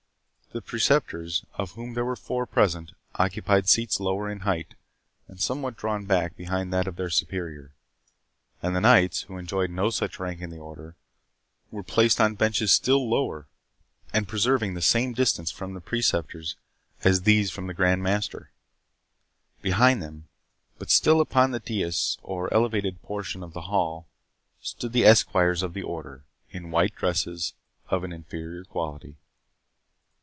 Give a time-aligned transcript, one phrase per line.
[0.53, 4.75] The Preceptors, of whom there were four present, occupied seats lower in height,
[5.29, 7.71] and somewhat drawn back behind that of their superior;
[8.61, 10.97] and the knights, who enjoyed no such rank in the Order,
[11.71, 13.47] were placed on benches still lower,
[14.11, 16.57] and preserving the same distance from the Preceptors
[17.01, 18.51] as these from the Grand Master.
[19.61, 20.27] Behind them,
[20.77, 24.05] but still upon the dais or elevated portion of the hall,
[24.59, 27.53] stood the esquires of the Order, in white dresses
[27.87, 29.15] of an inferior quality.